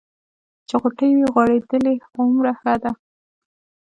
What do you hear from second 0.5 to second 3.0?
چې غوټۍ وي غوړېدلې هومره ښه ده.